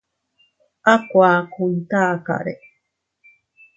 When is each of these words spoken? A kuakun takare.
A 0.91 0.95
kuakun 1.09 1.73
takare. 1.89 2.53